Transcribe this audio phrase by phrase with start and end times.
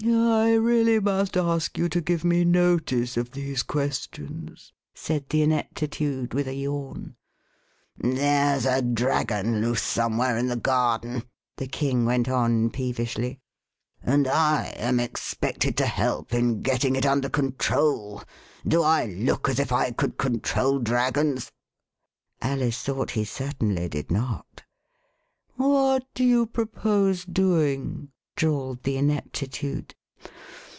[0.03, 6.33] "I really must ask you to give me notice of these questions," said the Ineptitude,
[6.33, 7.15] with a yawn."
[7.99, 11.21] There's a dragon loose somewhere in the garden,"
[11.57, 13.41] the King went on peevishly,"
[14.03, 18.23] and I am 7 The Westminster Alice expected to help in getting it under control.
[18.67, 21.51] Do I look as if I could control dragons?
[21.97, 24.63] '* Alice thought he certainly did not.
[25.57, 28.09] What do you propose doing?"
[28.41, 29.93] drawled the Ineptitude.